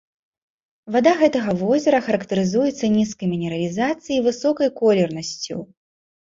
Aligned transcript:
Вада 0.93 1.11
гэтага 1.19 1.53
возера 1.63 1.99
характарызуецца 2.07 2.85
нізкай 2.95 3.27
мінералізацыяй 3.35 4.15
і 4.19 4.25
высокай 4.29 4.73
колернасцю. 4.81 5.61